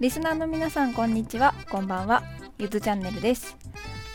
[0.00, 1.54] リスナーの皆さんこんにちは。
[1.72, 2.22] こんばんは。
[2.56, 3.56] ゆずチャンネルです。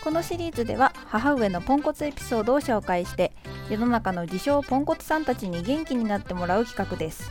[0.02, 3.34] このシリーズでは母上のポンコツエピソードを紹介して
[3.70, 7.30] 世の中の自称ポンコツさんたちに元気になってもらう企画です。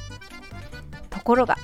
[1.09, 1.57] ところが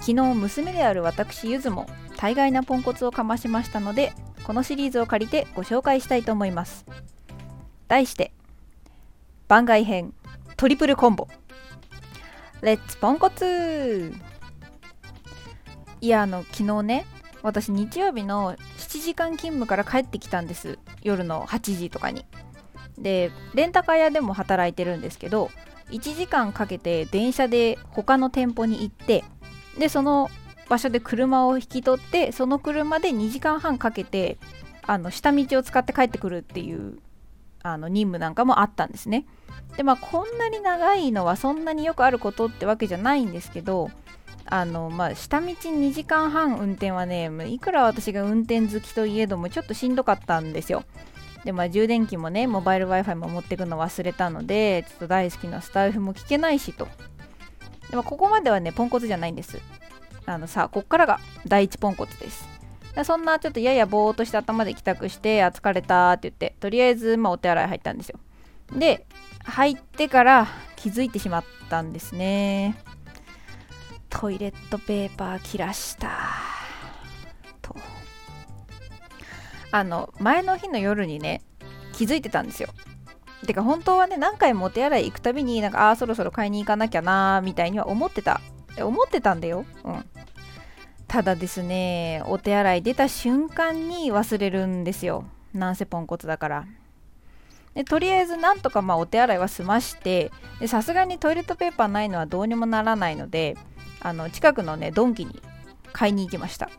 [0.00, 1.86] 昨日娘である私ゆずも
[2.16, 4.12] 大概なポンコツをかましましたので
[4.42, 6.84] このシリーズを借りてご紹介したいと思います。
[7.86, 8.32] 題して
[9.46, 10.12] 番外編
[10.56, 11.28] トリプルコンボ。
[12.60, 14.12] レッツポンコツ
[16.04, 17.06] いやあの昨日ね
[17.40, 22.26] 私日曜日の7時間勤務から帰ってきたんです夜の8時とかに
[22.98, 25.48] でレンタカー屋でも働いてるんですけど
[25.92, 29.24] 1時間かけて電車で他の店舗に行って
[29.78, 30.28] でその
[30.68, 34.36] 場所で車を引き取ってその車で2時間半かけて
[34.82, 36.98] あの下道を使って帰ってくるっていう
[37.62, 39.24] あの任務なんかもあったんですね。
[39.78, 43.90] でまあこんなに長いのはそんなによくあることってわけじゃないんですけど
[44.54, 50.84] あのまあ下道2時間半運転はねいくら私が運転好きといえどもちょっとしんどかったんですよ。
[51.44, 56.86] でまあ充電器もねモバイル Wi-Fi も持ってくの忘れたのでちょっと大好きなスタイフも聞けないしと。
[57.90, 59.58] でもここまではねポンコツじゃないんです。
[60.24, 62.48] あのさこっからが第一ポンコツです。
[63.02, 68.20] そんなちょっとややぼーっとした頭で帰宅してあ疲れたって言ってとりあえずまあお手洗い入ったんですよ。
[68.72, 69.04] で
[69.42, 72.76] 入ってから気づいてしまったんですね。
[74.14, 76.08] トイレットペーパー切らした。
[77.60, 77.74] と。
[79.70, 81.42] あの前の日の夜にね
[81.92, 82.68] 気づいてたんですよ。
[83.44, 88.40] てか本当はね何回もお手洗い行くたびになんかああそろそろ買いに行かなきゃなーみたいには思ってた。
[88.78, 89.66] 思ってたんだよ。
[89.84, 90.04] うん。
[91.08, 95.26] ただですねお手洗い出た瞬間に忘れるんですよ。
[95.52, 96.64] なんせポンコツだから。
[97.74, 100.30] でとりあえずなんとかまあお手洗いは済まして
[100.68, 103.56] さすがにトイレットペーパーないのはどうにもならないので
[104.04, 105.40] あの近くのねドンキに
[105.92, 106.70] 買いに行きました。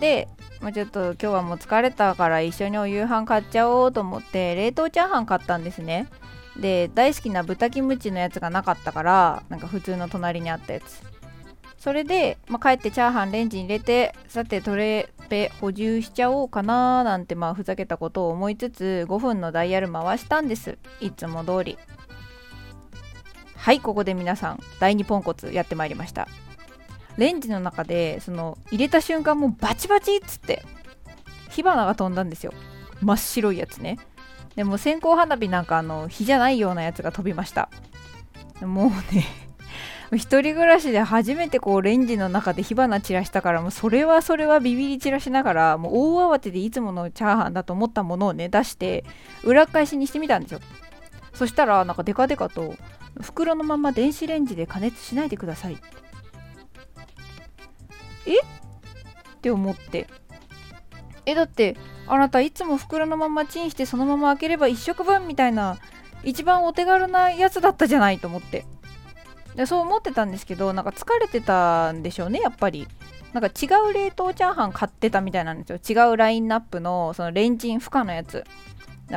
[0.00, 0.28] で、
[0.60, 6.08] まあ、ちょっと今日はもう疲れたから一緒にお夕飯買っちゃおうと思って冷凍チャーハン買ったんですね。
[6.58, 11.02] で大好きな豚キムチのやつがなかったからなんか普通の隣にあったやつ。
[11.78, 20.78] それで、まあ、帰ってチャーハンレンジに入れてさてトレペ補充しちゃおうかななんてまあふざけたことを思いつつ5分のダイヤル回したんです。
[21.00, 21.78] いつも通り。
[23.60, 26.28] はいここで皆さん第2ポンコツやってまいりました。
[27.18, 30.64] レンジの中でその入れた瞬間もうバチバチっつって
[31.50, 32.54] 火花が飛んだんですよ。
[33.02, 33.98] 真っ白いやつね。
[34.56, 37.68] でも線香花火なんかあの火じゃないようなやつが飛びました。
[38.62, 39.26] もうね
[40.16, 49.04] 一人暮らしで初めてこうレンジの中で火花散らしたからもうそれはそれはビビり散らしながらもう大慌てでいつものチャーハンだと思ったものをね出して
[49.44, 50.60] 裏返しにしてみたんですよ。
[51.34, 52.74] そしたらなんかデカデカと
[53.20, 55.78] 袋のまま電子レンジで加熱しないでください。
[58.26, 58.38] え？
[58.38, 60.06] って思って。
[61.26, 61.76] えだって
[62.06, 65.78] あなたいつも袋のままチンしてそのまま開ければ1食分みたいな
[66.24, 68.66] 一番お手軽なやつだったじゃないと思って。
[69.54, 72.88] でそう思ってたんですけどなんか疲れてたんでしょうねやっぱり。
[73.32, 76.06] なんか違う冷凍チャーハン買ってたみたいなんですよ。
[76.06, 78.44] 違うラインナップのそのレンチン負荷のやつ。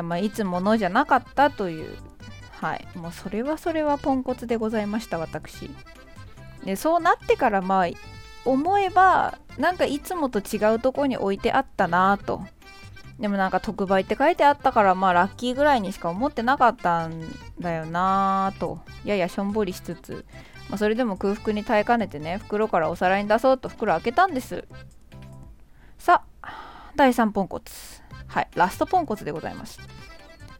[0.04, 1.98] まあいつものじゃなかったという。
[2.64, 2.88] はい。
[2.98, 5.70] もうそれはそれはポンコツでございました私。
[6.64, 7.88] でそうなってからまあ
[8.46, 12.42] 思えばなんかいつもと違うとこに置いてあったなと。
[13.20, 17.22] でもなんか特売って書いてあったからまあラッキーぐらいにしか思ってなかったん
[17.60, 18.80] だよなと。
[19.04, 20.26] ややしょんぼりしつつ、
[20.70, 24.64] まあ、それでも空腹に耐えかねてね袋からお皿に出そうと袋開けたんです。
[25.98, 27.74] さあ第3ポンコツ。
[28.28, 28.48] はい。
[28.56, 29.82] ラストポンコツでございます。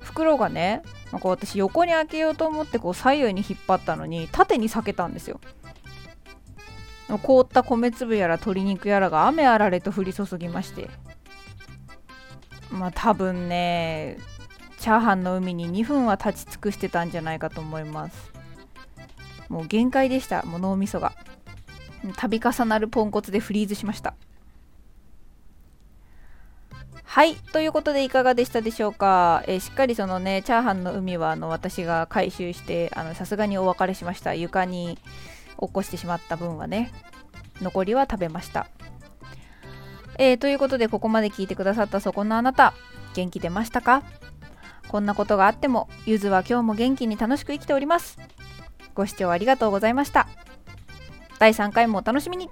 [0.04, 5.40] 袋がねなんか私横に開けようと思ってこう左右に引っ張ったのに縦に裂けたんですよ。
[7.22, 10.90] 凍った米粒やら鶏肉やらが雨あられと降り注ぎまして。
[12.72, 14.18] まあ多分ね
[14.80, 18.32] チャーハンの海に2分は立ち尽くしてたんじゃないかと思います。
[19.50, 21.14] もう限界でしたもう脳みそが。
[22.04, 24.16] 度重なるポンコツでフリーズしました。
[27.14, 27.36] はい。
[27.36, 34.34] ということでいかがでしたでしょうか、えー、しっかりそのねチャーハンの海はあの私が回収してさすがにお別れしました。
[34.34, 34.98] 床に
[35.60, 36.92] 起こしてしまった分はね
[37.62, 38.68] 残りは食べました。
[40.18, 42.74] えー、ということでここまで聞いてくださったそこのあなた
[43.14, 44.02] 元気出ましたか？
[44.88, 48.18] こんなことがあってもゆずは今日も元気に楽しく生きております。
[48.96, 50.28] ご視聴ありがとうございました。
[51.38, 52.50] 第3回もお楽しみに。